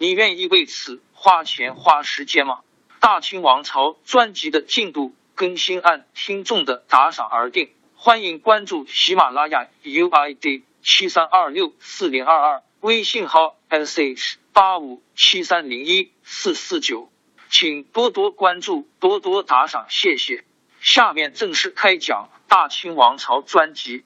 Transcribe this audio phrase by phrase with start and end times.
[0.00, 2.60] 你愿意为此花钱花时间吗？
[3.00, 17.10] 大清王朝专辑的进度更新按听众的打赏而定，欢迎关注喜马拉雅 UID 七三二六四零二二，微信号 sh 八五七三零一四四九，
[17.50, 20.44] 请多多关注，多多打赏，谢谢。
[20.80, 22.28] 下面正式开讲。
[22.46, 24.04] 大清王朝专辑。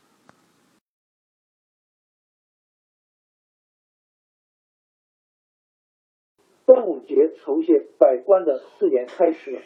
[7.13, 9.61] 端午节酬谢百官的誓言开始了。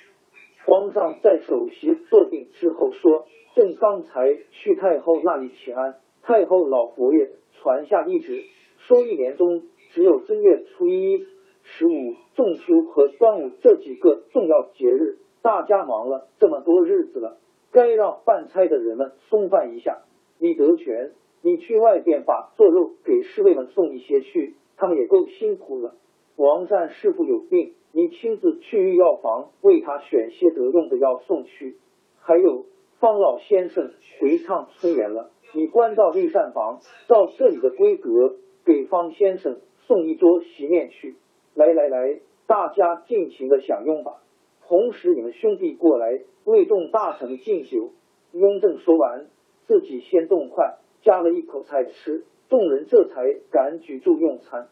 [0.64, 8.42] 皇上在首席坐定之后说：“朕刚才去太后那里请安，太后老佛爷传下懿旨，
[8.78, 11.25] 说一年中只有正月初一、
[11.62, 17.38] 十五、仲秋和端午这几个重要节日，大家忙了这么多日子了。”
[17.72, 20.03] 该让办差的人们松饭一下。
[20.38, 25.94] 李德全，你去外边把做肉给侍卫们送一些去，他们也够辛苦了。
[26.36, 31.78] 王善师傅有病，你亲自去御药房为他选些得用的药送去。
[32.20, 32.66] 还有
[32.98, 38.36] 方老先生回唱催眠了，你关到御膳房，照这里的规格
[38.66, 41.16] 给方先生送一桌席面去。
[41.54, 44.22] 来来来，大家尽情的享用吧。
[44.69, 47.92] 同时，你们兄弟过来为众大臣敬酒。
[48.32, 49.28] 雍正说完，
[49.66, 54.69] 自己先动筷，夹了一口菜吃，众人这才敢举箸用餐。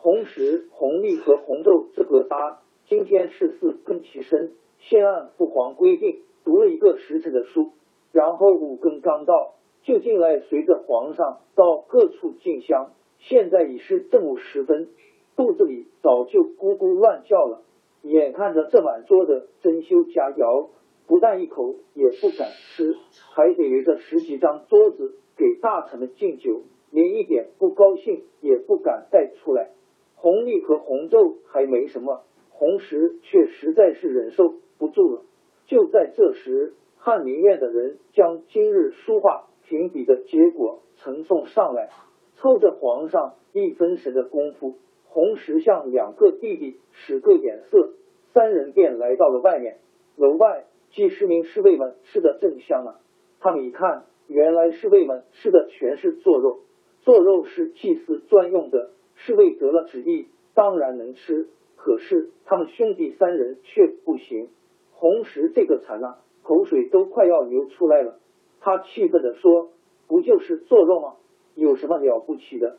[0.00, 7.72] 红石、红历和红豆这个搭，今天是四更起身，先按父皇规定读了一个时辰的书，
[8.12, 12.92] 然后五更刚到，就进来随着皇上到各处进香。
[13.18, 14.88] 现在已是正午时分，
[15.34, 17.62] 肚子里早就咕咕乱叫了。
[18.02, 20.68] 眼看着这满桌的珍馐佳肴，
[21.08, 22.94] 不但一口也不敢吃，
[23.34, 29.72] 还得围着十几张桌子给大臣们敬酒，连一点不高兴也不敢带出来。
[30.20, 35.22] 红历和红豆还没什么，红石却实在是忍受不住了。
[35.66, 41.90] 就在这时，翰林院的人将今日书画评比的结果呈送上来，
[42.34, 44.74] 凑着皇上一分神的功夫。
[45.06, 47.92] 红石向两个弟弟使个眼色，
[48.34, 49.78] 三人便来到了外面。
[50.16, 52.96] 楼外几十名侍卫们吃的正香呢。
[53.38, 56.58] 他们一看，原来侍卫们吃的全是做肉。
[57.02, 61.48] 做肉是祭祀专用的，侍卫得了旨意，当然能吃。
[61.76, 64.48] 可是他们兄弟三人却不行。
[64.92, 68.18] 红石这个馋啊，口水都快要流出来了。
[68.60, 69.70] 他气愤的说
[70.08, 71.14] ：“不就是做肉吗？
[71.54, 72.78] 有什么了不起的？”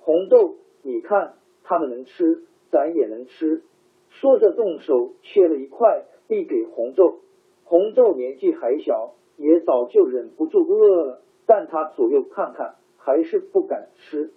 [0.00, 1.34] 红豆，你看。
[1.62, 2.42] 他们能吃，
[2.72, 3.62] 咱也能吃。
[4.08, 7.20] 说着，动手切了一块，递给红豆。
[7.62, 14.32] 红豆年纪还小，也早就忍不住饿了，但他左右看看，还是不敢吃。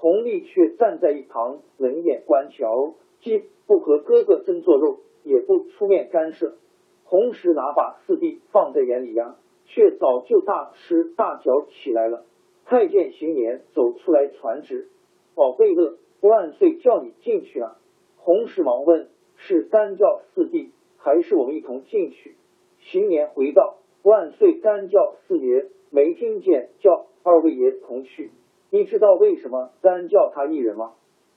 [0.00, 6.54] 红丽却站在一旁，冷眼观瞧，既不和哥哥争做肉，也不出面干涉。
[7.04, 9.36] 红石哪把四弟放在眼里呀？
[9.66, 12.24] 却早就大吃大嚼起来了。
[12.64, 14.88] 太监行年走出来传旨
[15.34, 17.76] ：“宝贝乐。”万岁叫你进去啊！
[18.16, 22.34] 洪石忙问：“是单叫四弟，还是我们一同进去？”
[22.80, 28.30] 行年回道：“万岁单叫四爷，没听见叫二位爷同去。
[28.70, 30.92] 你知道为什么单叫他一人吗？”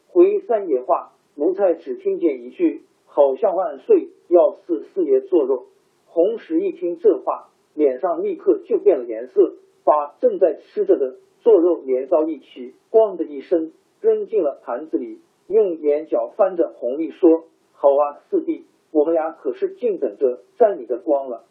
[0.09, 5.67] 回三爷话，奴才只听见一句，好像万岁要赐四爷做肉。
[6.05, 9.53] 红石一听这话，脸上立刻就变了颜色，
[9.85, 13.71] 把正在吃着的做肉连到一起，咣的一声。
[14.01, 21.45] 扔进了盘子里，用眼角翻着红丽说：“好啊，四弟，我们俩可是净等着沾你的光了。”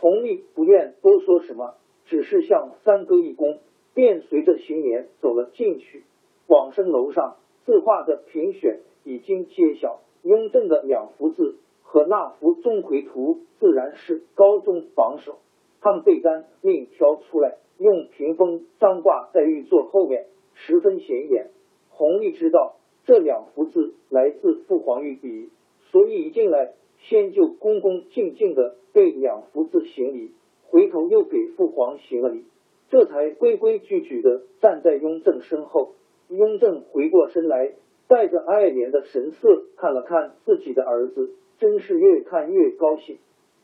[0.00, 1.74] 红丽不愿多说什么，
[2.06, 3.58] 只是向三哥一躬，
[3.94, 6.04] 便随着邢年走了进去。
[6.46, 15.38] 广生楼上字画的评选已经揭晓，雍正的两幅字和那幅钟馗图自然是高中榜首。
[15.80, 21.50] 他们被单另挑出来，用屏风张挂在玉座后面，十分显眼。
[21.90, 25.50] 弘历知道这两幅字来自父皇御笔，
[25.90, 30.30] 所以一进来先就恭恭敬敬的对两幅字行礼，
[30.68, 32.44] 回头又给父皇行了礼，
[32.92, 35.94] 这才规规矩矩的站在雍正身后。
[36.28, 37.72] 雍正回过身来，
[38.06, 43.16] 带着爱怜的神色看了看自己的儿子，真是越看越高兴。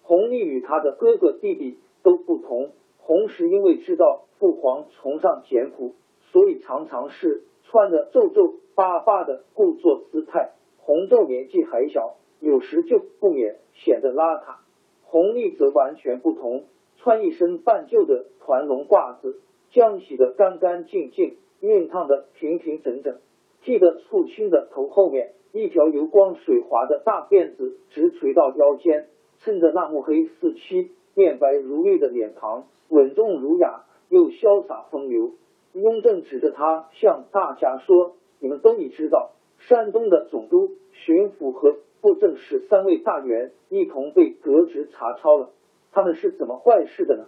[0.03, 1.77] 弘历与他的哥哥弟弟。
[2.01, 2.71] 都不同。
[3.01, 5.95] 红石因为知道父皇崇尚简朴，
[6.31, 10.53] 所以常常是穿着皱皱巴巴的故作姿态。
[10.79, 14.59] 红昼年纪还小，有时就不免显得邋遢。
[15.03, 16.65] 红丽则完全不同，
[16.99, 19.41] 穿一身半旧的团龙褂子，
[19.71, 23.19] 将洗得干干净净，熨烫的平平整整，
[23.63, 29.07] 剃得簇青的头后面一条油光水滑的大辫子直垂到腰间，
[29.41, 30.91] 衬着那抹黑似漆。
[31.15, 35.33] 面白如玉的脸庞，稳重儒雅又潇洒风流。
[35.73, 45.51] 雍正指着他向大家说：“你们都已知道，山东的总督、巡抚和布政使三位大员一同被革职查抄了。
[45.93, 47.27] 他们是怎么坏事的呢？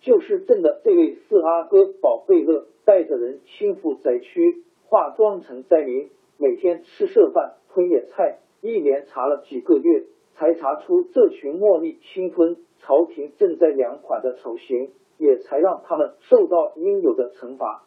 [0.00, 10.04] 就是朕的这位四阿哥宝贝乐，带着人亲赴灾区，化妆成灾民，每天吃剩饭，吞野菜，一连查了几个月，
[10.34, 17.84] 才查出这群茉莉侵吞。”朝廷赈灾粮款的丑行，也才让他们受到应有的惩罚。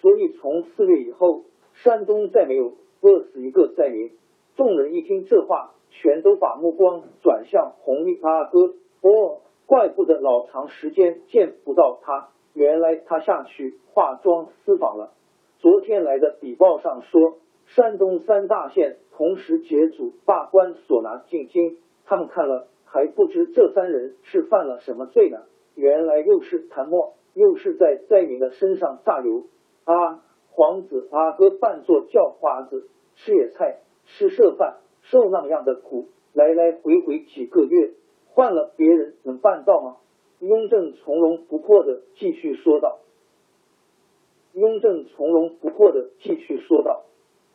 [0.00, 2.72] 所以从四月以后，山东再没有
[3.02, 4.10] 饿死一个灾民。
[4.56, 8.74] 众人一听这话，全都把目光转向红衣阿哥。
[9.00, 9.42] 哦，
[9.72, 15.14] 怪不得老长时间见不到他，原来他下去化妆私访了。
[15.60, 21.78] 昨天来的笔报上说，山东三大县同时解组罢官，所拿进京。
[22.04, 22.68] 他们看了。
[22.84, 25.38] 还不知这三人是犯了什么罪呢？
[25.74, 29.44] 原来又是谭墨，又是在灾民的身上榨油。
[29.84, 30.20] 啊，
[30.50, 37.92] 皇子阿哥扮作叫花子，吃野菜，吃剩饭，受那样的苦，来来回回几个月，
[38.34, 39.96] 换了别人能办到吗？
[40.40, 42.98] 雍正从容不迫的继续说道。
[44.54, 47.04] 雍正从容不迫的继续说道：“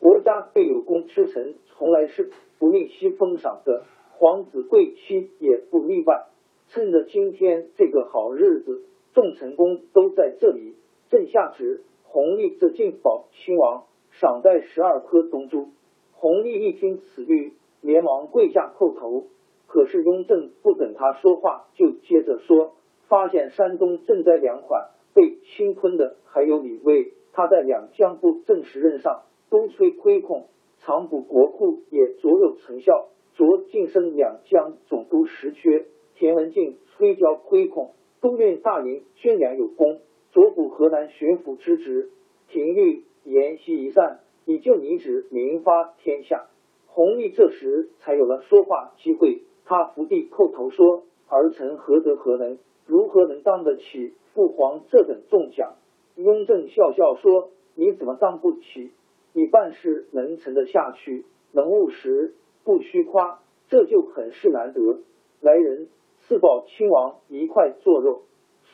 [0.00, 3.84] 国家对有功之臣，从来是不吝惜封赏的。”
[4.18, 6.26] 皇子贵戚也不例外。
[6.68, 8.82] 趁着今天这个好日子，
[9.14, 10.74] 众臣工都在这里，
[11.08, 15.68] 朕下旨，弘历这进宝亲王，赏戴十二颗东珠。
[16.14, 19.26] 弘历一听此谕，连忙跪下叩头。
[19.68, 22.72] 可是雍正不等他说话，就接着说：
[23.06, 30.48] 发现山东赈灾粮款被侵吞的还有李卫，他在两江部正式任上督催亏空，
[30.80, 33.08] 常补国库，也卓有成效。
[33.36, 35.86] 着晋升两江总督实缺，
[36.16, 40.00] 田文镜催交亏空，都运大营军粮有功，
[40.32, 42.10] 着补河南巡抚之职。
[42.48, 46.46] 廷谕言希一善，以就你旨，名发天下。
[46.86, 52.56] 弘历这时才有了说话机会，他伏地叩头说：“儿臣何德何能，
[52.86, 55.74] 如何能当得起父皇这等重奖？”
[56.16, 58.92] 雍正笑笑说：“你怎么当不起？
[59.34, 62.34] 你办事能沉得下去，能务实。”
[62.64, 65.00] 不虚夸，这就很是难得。
[65.40, 65.88] 来人，
[66.20, 68.22] 赐宝亲王一块做肉。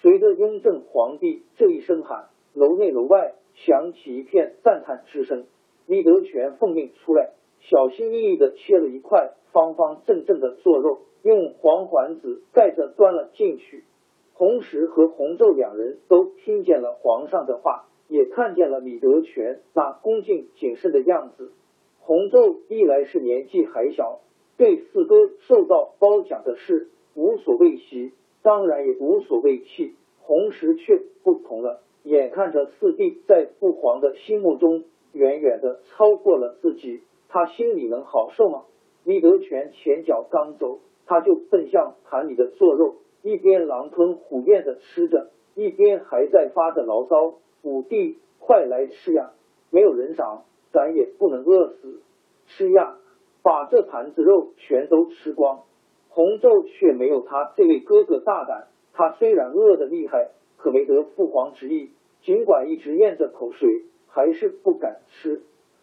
[0.00, 5.44] 随着雍正皇帝这一声喊，楼内楼外响起一片赞叹之声。
[5.86, 13.84] 李德全奉命出来，小心翼翼的切了一块方方正正的做肉，用黄环子盖着端了进去。
[14.32, 21.52] 红石和红昼两人都听见了皇上的话，也看见了李德全那恭敬谨慎的样子。
[22.00, 24.18] 红昼一来是年纪还小，
[24.56, 29.94] 对四哥受到褒奖的事无所谓喜，当然也无所谓气。
[30.20, 34.82] 红石却不同了，眼看着四弟在父皇的心目中
[35.12, 38.64] 远远的超过了自己，他心里能好受吗？
[39.04, 49.32] 李德全前脚刚走，他就奔向盘里的做肉，一边狼吞虎咽的吃着，一边还在发着牢骚：“五弟，快来吃呀，
[49.70, 50.44] 没有人赏。”
[50.74, 52.02] 咱也不能饿死，
[52.48, 52.96] 吃呀！
[53.44, 55.60] 把这盘子肉全都吃光。
[56.08, 61.90] 洪昼却没有他这位哥哥大胆，他虽然饿得厉害，可没得父皇旨意，
[62.22, 65.42] 尽管一直咽着口水，还是不敢吃。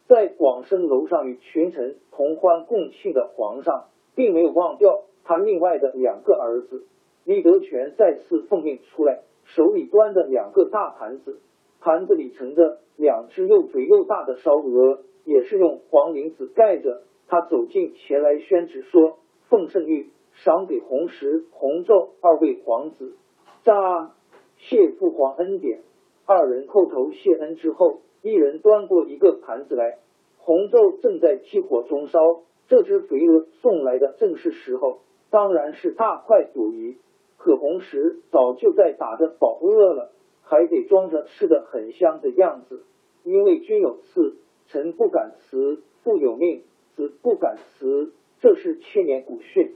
[0.10, 6.86] 在广生楼上与群臣同欢共庆的皇上，并没有忘掉他另外的两个儿子。
[7.26, 11.40] 李德全再次奉命出来，手里端着两个大盘子。
[11.80, 17.02] 盘子里盛着两只又肥又大的烧鹅，也是用黄绫子盖着。
[17.28, 19.18] 他走近前来宣旨说
[19.50, 23.16] ：“奉圣谕，赏给红石、红昼二位皇子。”
[23.66, 24.12] 扎
[24.58, 25.82] 谢父皇恩典。
[26.28, 29.98] 二人叩头谢恩之后，一人端过一个盘子来，
[30.44, 32.20] 红昼正在起火中烧。
[32.68, 36.98] 这只肥鹅送来的正是时候，当然是大快朵颐。
[37.38, 40.12] 可红石早就在打着饱饿了，
[40.44, 42.84] 还得装着吃的很香的样子。
[43.24, 44.36] 因为君有赐，
[44.68, 46.64] 臣不敢辞；父有命。
[46.94, 49.76] 子不敢辞，这是千年古训。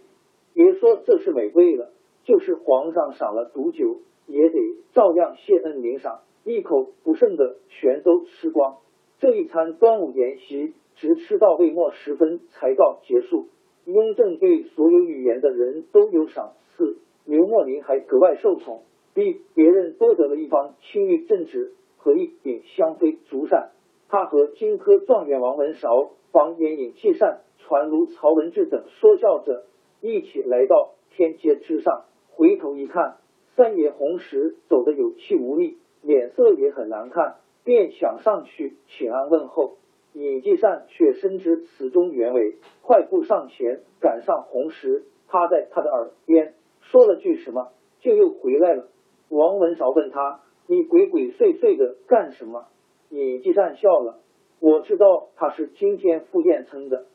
[0.53, 1.91] 别说这是美味了，
[2.25, 4.59] 就是皇上赏了毒酒，也得
[4.93, 8.79] 照样谢恩领赏，一口不剩的全都吃光。
[9.19, 13.47] 这一餐端午筵席，直吃到未末时分才告结束。
[13.85, 23.71] 雍正对所有语言的人都有赏赐，刘墨林还格外受宠，比别人多得了一方青玉镇纸和一柄香妃竹扇。
[24.09, 26.11] 他和金科状元王文韶。
[26.31, 29.63] 黄延引、气善、传卢、曹文志等说笑着
[30.01, 33.15] 一起来到天阶之上，回头一看，
[33.55, 39.75] 三爷红石走得有气无力，脸色也很难看，便想上去请安问候。
[40.13, 48.87] 尹继善却深知此中原委，快步上前赶上红石，趴在他的耳边说了句什么，就又回来了。
[49.27, 52.67] 王文韶问他：“你鬼鬼祟祟的干什么？”
[53.11, 54.21] 尹继善笑了。
[54.61, 57.07] 我知道他是今天赴宴称的。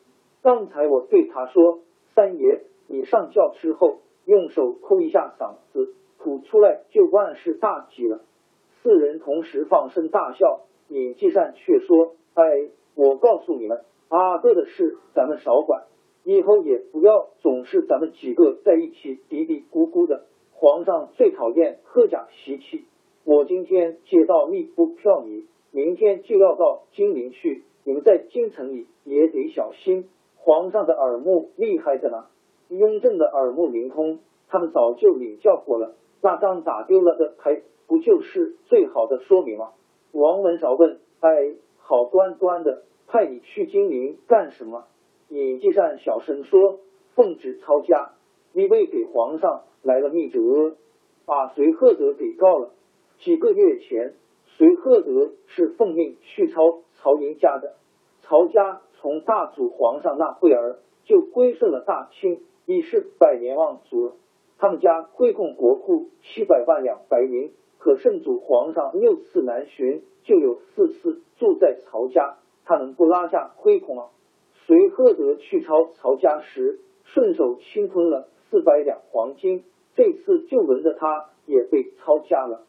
[0.43, 1.79] 刚才我对他说
[2.13, 8.21] ：“三爷，你上轿之后，用手抠一下嗓子，吐出来就万事大吉了。”
[8.81, 10.61] 四人同时放声大笑。
[10.89, 15.83] 尹继善却说：“哎，我告诉你们，阿哥的事咱们少管，
[16.23, 20.25] 以后也不要总是咱们几个在一起嘀嘀咕咕的。
[20.53, 22.85] 皇上最讨厌喝假习气。
[23.23, 30.09] 我今天接到密布票你。”明天就要到金陵去，你们在京城里也得小心。
[30.35, 32.25] 皇上的耳目厉害着呢，
[32.67, 34.19] 雍正的耳目灵通，
[34.49, 35.95] 他们早就领教过了。
[36.21, 37.61] 那张打丢了的牌，
[37.91, 39.73] 不就是最好的说明吗？
[40.13, 44.85] 王文韶问：“哎，好端端的派你去金陵干什么？”
[45.27, 46.79] 尹继善小声说
[47.15, 48.13] ：“奉旨抄家，
[48.53, 50.39] 你为给皇上来了密折，
[51.25, 52.71] 把随赫德给告了。
[53.19, 54.13] 几个月前。”
[54.57, 57.75] 随赫德是奉命去抄曹寅家的，
[58.21, 64.13] 曹家从大祖皇上那会儿就归顺了大清，已是百年望族了。
[64.59, 74.09] 他们家亏空国库七百万两白银，可圣祖皇上六次南巡，就有四次住在曹家，他能不拉下亏空吗？
[74.67, 79.63] 随赫德去抄曹家时，顺手侵吞了四百两黄金，
[79.95, 82.67] 这次就轮着他也被抄家了。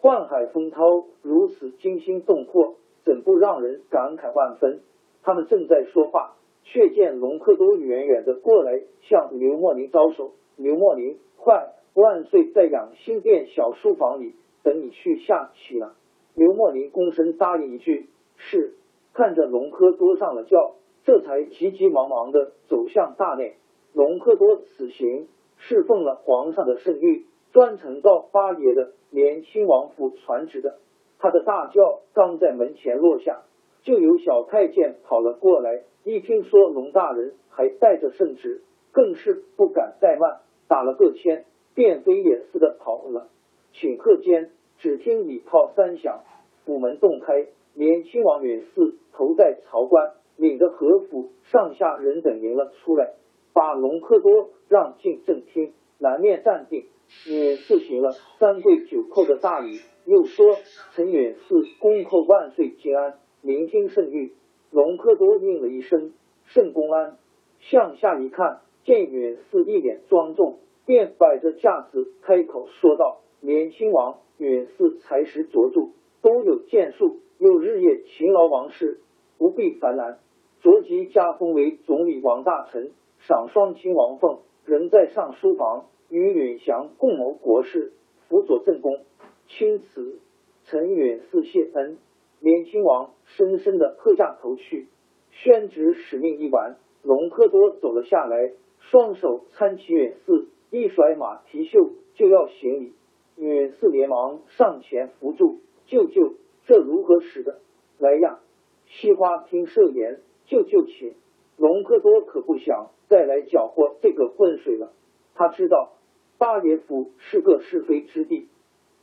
[0.00, 4.82] 宦海风涛如此惊心动魄，怎不让人感慨万分？
[5.24, 10.30] 他们正在说话，却见隆科多远远的过来，向刘墨林招手。
[10.56, 14.34] 刘墨林，快，万岁在养心殿小书房里
[14.64, 15.94] 等你去下棋了。
[16.34, 18.74] 刘墨林躬身答应一句：“是。”
[19.14, 23.54] 看着隆科多上了轿，这才急急忙忙的走向大内。
[23.92, 27.22] 隆科多此行是奉了皇上的圣谕。
[27.52, 30.78] 专程到八爷的年亲王府传旨的，
[31.20, 33.42] 他的大轿刚在门前落下，
[33.84, 35.84] 就有小太监跑了过来。
[36.02, 41.44] 一听说龙大人还带着圣旨，更是不敢怠慢，打了个签，
[41.76, 43.28] 便飞也似的跑了。
[43.74, 46.22] 顷刻间，只听礼炮三响，
[46.64, 53.14] 府门洞开，年亲王允嗣头戴朝冠，领着和府上下人等迎了出来，
[53.52, 56.86] 把隆科多让进正厅，南面站定。
[57.28, 60.56] 允赐行了三跪九叩的大礼，又说
[60.96, 64.32] ：“陈允赐恭叩万岁金安，聆听圣谕。”
[64.72, 66.12] 隆科多应了一声
[66.46, 67.18] ：“圣公安。”
[67.60, 75.90] 向下一看，见允赐一脸庄重，便摆着架子开口说道：“年亲王，允嗣才识卓著，
[76.22, 79.00] 多有建树，又日夜勤劳王室，
[79.36, 80.18] 不必烦难。
[80.62, 87.92] 着即加封为总理王大臣，赏双亲王凤，仍在上书房。”与允祥共谋国事，
[88.28, 89.00] 辅佐正宫。
[89.48, 90.20] 钦此，
[90.64, 91.98] 陈允嗣谢恩。
[92.40, 94.86] 年亲王深深的磕下头去。
[95.30, 102.92] 宣旨使命一完，隆科多走了下来，双手搀起允嗣，一甩马蹄袖就要行礼。
[103.36, 106.34] 女四连忙上前扶住：“舅舅，
[106.66, 107.60] 这如何使的？
[107.98, 108.38] 来呀，
[108.86, 111.14] 西花厅设言，舅舅请。”
[111.56, 114.92] 隆科多可不想再来搅和这个浑水了，
[115.34, 115.92] 他知道。
[116.36, 118.48] 八爷府是个是非之地，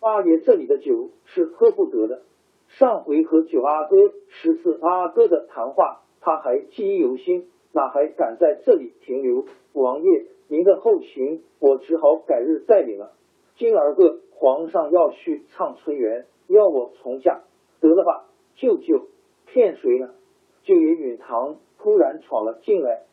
[0.02, 2.24] 八爷这里的酒是喝不得的。
[2.68, 3.96] 上回和九阿哥
[4.28, 7.48] 十四阿哥的谈话，他还记忆犹新。
[7.74, 9.46] 哪还敢在这里停留？
[9.72, 13.14] 王爷，您的后行我只好改日再领了。
[13.62, 17.44] 今儿个皇上要去畅春园，要我从下，
[17.80, 18.26] 得了吧，
[18.56, 19.06] 舅舅，
[19.46, 20.16] 骗谁呢？
[20.64, 23.04] 舅爷允堂突然闯了进来，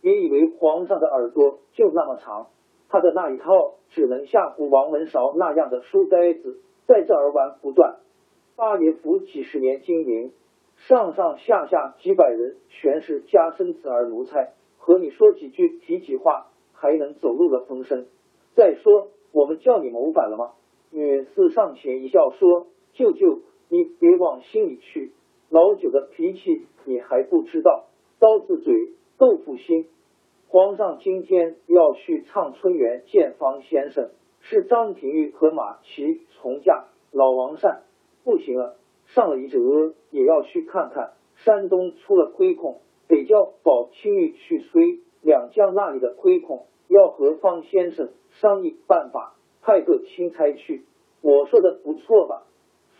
[0.00, 2.46] 别以为皇上的耳朵就那么长，
[2.88, 7.96] 他的那一套只能吓唬王文韶那样的书呆子，在这儿玩不转。
[8.56, 10.32] 八爷府几十年经营。
[10.76, 18.06] 上上下下几百人，全是家生子儿奴才，和你说几句提几话，还能走漏了风声。
[18.54, 19.08] 再说，
[19.58, 20.52] 叫你谋反了吗？
[20.90, 25.12] 女士上前一笑说：“舅舅，你别往心里去，
[25.50, 27.84] 老九的脾气你还不知道，
[28.18, 29.86] 刀子嘴豆腐心。
[30.48, 34.10] 皇上今天要去畅春园见方先生，
[34.40, 37.82] 是张廷玉和马齐从驾，老王善
[38.24, 38.76] 不行了。”
[39.08, 39.58] 上了一折，
[40.10, 41.12] 也要去看看。
[41.36, 49.36] 山东出了亏空，得叫宝清玉去催两江那里的亏空，要和方先生商议办法，
[49.68, 50.86] 派个钦差去。
[51.20, 52.46] 我说的不错吧？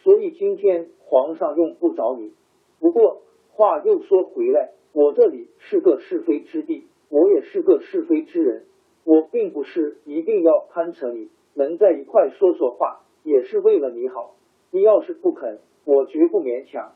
[0.02, 2.34] 所以今天皇上用不着你。
[2.78, 3.22] 不过
[3.52, 8.66] 话又说回来，我这里是个是非之地，我也是个是非之人。
[9.04, 14.34] 我并不是一定要攀扯你，能在一块说说话，也是为了你好。
[14.70, 15.60] 你要是不肯。
[15.86, 16.92] 我绝不勉强。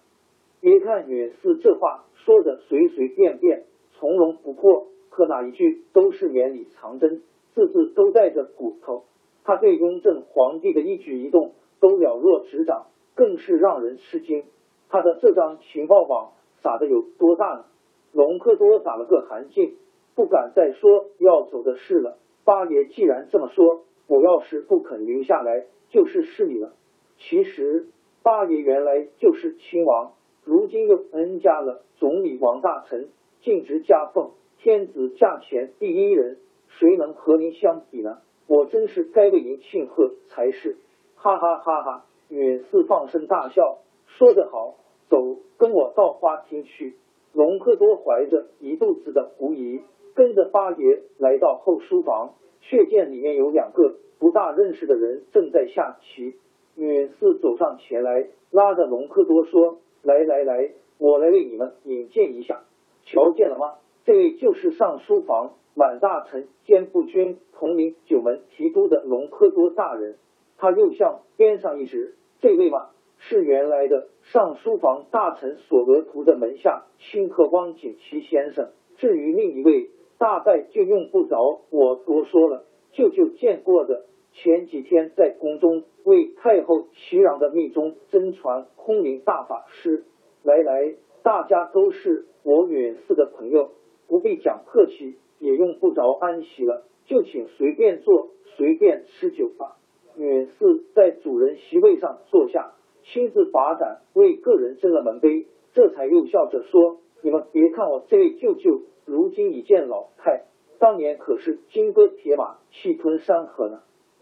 [0.60, 3.64] 别看允嗣这话说的随随便便、
[3.94, 7.22] 从容不迫，可哪一句都是绵里藏针，
[7.54, 9.04] 字字都带着骨头。
[9.44, 14.44] 他对雍正皇帝的一举一动都了若指掌，更是让人吃惊。
[14.88, 16.32] 他的这张情报网
[16.62, 17.64] 撒的有多大呢？
[18.12, 19.72] 隆科多打了个寒噤，
[20.14, 22.18] 不敢再说要走的事了。
[22.44, 26.72] 八爷既然这么说，我要是不肯留下来，就是失礼了。
[27.18, 27.86] 其实。
[28.24, 30.12] 八爷原来就是亲王，
[30.44, 33.08] 如今又恩加了总理王大臣，
[33.40, 36.38] 尽职加俸，天子驾前第一人，
[36.68, 38.18] 谁能和您相比呢？
[38.52, 40.76] 我真是该为您庆贺才是！
[41.16, 42.04] 哈哈哈哈！
[42.28, 44.74] 允嗣放声大笑，说得好，
[45.08, 46.94] 走，跟我到花厅去。
[47.32, 49.80] 隆科多怀着一肚子的狐疑，
[50.14, 56.34] 跟着八爷来到后书房，却见里面有两个不大认识的人正在下棋。
[56.76, 62.64] 允嗣走上前来，拉着隆科多说：“来来来，我来为你们引荐一下，
[63.06, 63.76] 瞧见了吗？
[64.04, 70.16] 这位就是上书房满大臣兼步军统领九门提督的隆科多大人。
[70.58, 78.70] 他又向边上一指，这位嘛，是原来的上书房大臣索额图的门下清客汪景祺先生。
[78.96, 84.04] 至于另一位，大概就用不着我多说了，舅舅见过的。”
[84.34, 90.04] 前几天在宫中为太后祈禳的密宗真传空灵大法师，
[90.42, 93.72] 来来，大家都是我远寺的朋友，
[94.08, 99.76] 不必讲客气，也用不着安息了，就请随便坐，随便吃酒吧。
[100.14, 110.44] 女士在主人席位上坐下，亲自把盏为个人斟了门杯，这才又笑着说：“你们别看我这位舅舅如今已见老态，
[110.78, 113.80] 当年可是金戈铁马，气吞山河呢。”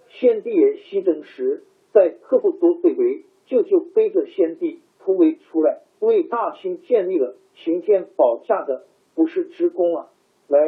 [0.09, 10.09] 先帝爷西征时，在科布多被围，舅舅背着先帝突围出来，为大清建立了擎天保驾的不是之功啊！
[10.49, 10.59] 来，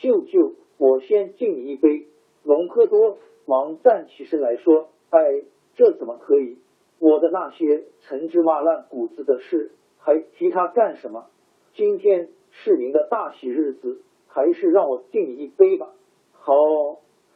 [0.00, 2.06] 舅舅，我先敬你一杯。
[2.44, 5.42] 隆科多忙站起身来说：“哎，
[5.74, 6.58] 这怎么可以？
[7.00, 11.26] 我的那些陈芝麻烂谷子的事，还提他干什么？
[11.74, 15.92] 今天是您的大喜日子，还是让我敬你一杯吧。
[16.32, 16.54] 好，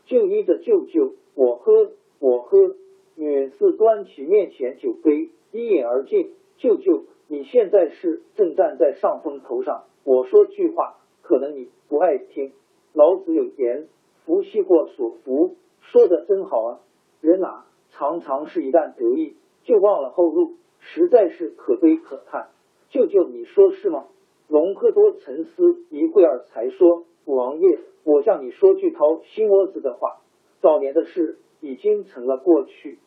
[0.07, 2.77] 就依着舅舅。”我喝，我喝。
[3.14, 6.33] 女士端起面前酒杯，一饮而尽。
[6.59, 9.85] 舅舅，你现在是正站在上风头上。
[10.05, 12.52] 我说句话，可能你不爱听。
[12.92, 13.88] 老子有言：
[14.24, 15.56] 福兮祸所伏。
[15.80, 16.80] 说的真好啊！
[17.20, 22.48] 人啊，常常是一旦得意，就忘了后路，实在是可悲可叹。
[22.88, 24.06] 舅舅，你说是吗？
[24.48, 30.20] 隆科多沉思一会儿，才说：“王爷，我向你说句掏心窝子的话。”
[30.61, 32.98] 早年的事已经成了过去，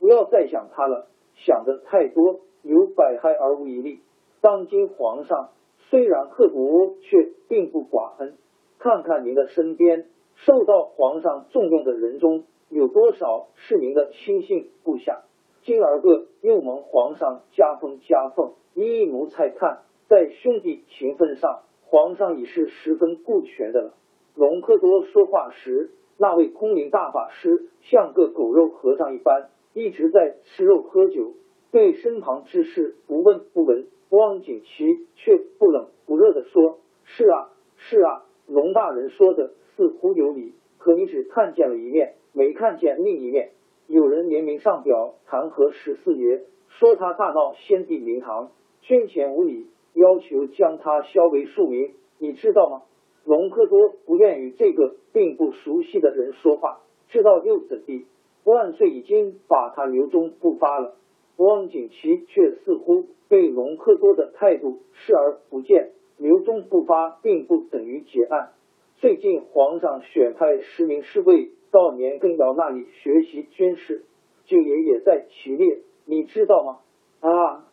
[0.00, 4.00] 不要再想他了，想的太多有百害而无一利。
[4.40, 5.50] 当今皇上
[5.94, 8.34] 虽然刻薄，却并不寡恩。
[8.80, 15.22] 看看您的身边，受到皇上重用的人中有多少是您的亲信部下？
[15.62, 23.94] 今儿个又蒙皇上加封加俸，一一奴才看，在兄弟情分上，皇上已是十分顾全的了。
[24.34, 25.92] 隆科多说话时。
[26.18, 31.34] 那位空灵大法师像个狗肉和尚一般，一直在吃肉喝酒，
[31.70, 33.86] 对身旁之事不闻不问。
[34.14, 43.50] 汪景祺却不冷不热的说：“是啊，是啊，龙大人说的似乎有理，可你只看见了一面，没看见另一面。
[43.86, 51.94] 有人联名上表弹劾十四爷，说他大闹先帝灵堂，捐钱无礼，要求将他削为庶民。
[52.18, 52.82] 你知道吗？
[53.24, 58.06] 隆科多不愿与这个并不熟悉的人说话，知道又怎地？
[58.44, 60.94] 万岁已经把他留中不发了。
[61.36, 65.90] 汪景祺却似乎对隆科多的态度视而不见。
[66.16, 68.52] 留中不发并不等于结案。
[68.98, 74.04] 最近皇上选派十名侍卫到年羹尧那里学习军事，
[74.44, 76.78] 九爷也在其列，你知道吗？
[77.18, 77.66] 啊，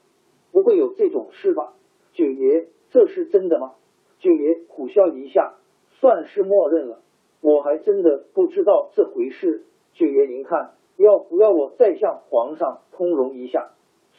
[0.51, 1.73] 不会有这种事吧？
[2.13, 3.73] 九爷，这是真的吗？
[4.17, 5.53] 九爷苦笑一下，
[5.99, 6.99] 算是默认了。
[7.41, 9.65] 我还真的不知道这回事。
[9.93, 10.71] 九爷，您看，
[11.01, 13.71] 要不要我再向皇上通融一下？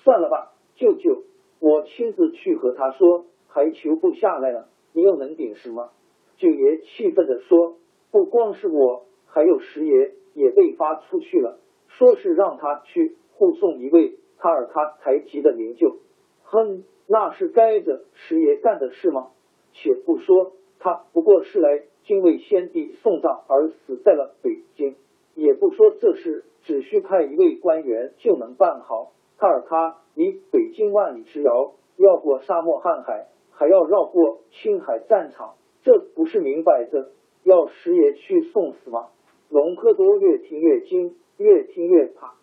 [0.05, 1.23] 算了吧，舅舅，
[1.61, 3.25] 我亲自去和他说。
[3.55, 5.91] 还求不下来了，你又能顶什么？
[6.39, 7.77] 九爷气愤地说
[8.11, 15.99] ：“不光是我，还有十爷也被发出去了，说是让他去护送一位塔尔喀台吉的灵柩。
[16.45, 19.33] 哼，那是该着十爷干的事吗？
[19.75, 24.97] 且不说他不过是来敬畏先帝送葬而死在了北京，
[25.35, 29.13] 也不说这事只需派一位官员就能办好。
[29.39, 37.11] 塔尔喀离北京万里之遥，要过沙漠瀚海。”还要绕过青海战场，这不是明摆着
[37.45, 39.11] 要十爷去送死吗？
[39.51, 42.35] 隆科多越听越惊，越听越怕。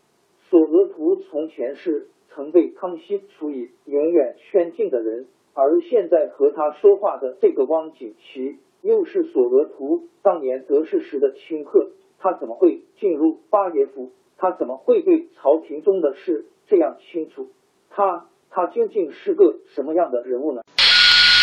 [0.49, 11.89] 索额图从前是曾被康熙处以永远圈禁的人，而现在和他说话的这个汪景祺，又是索额图当年得势时的亲客，
[12.21, 14.11] 他怎么会进入八爷府？
[14.37, 17.49] 他怎么会对朝廷中的事这样清楚？
[17.89, 20.61] 他他究竟是个什么样的人物呢？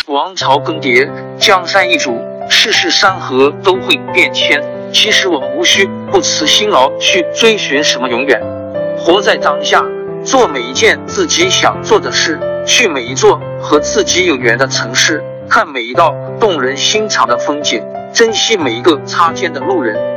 [0.07, 2.17] 王朝更迭，江山易主，
[2.49, 4.63] 世事山河都会变迁。
[4.93, 8.41] 其实我们无需不辞辛劳去追寻什么永远，
[8.97, 9.83] 活在当下，
[10.23, 20.16] 做每一件自己想做的事，去每一座和自己有缘的城市，看每一道动人心肠的风景，珍惜每一个擦肩的路人。